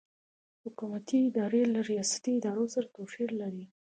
[0.63, 3.65] حکومتي ادارې له ریاستي ادارو سره توپیر لري.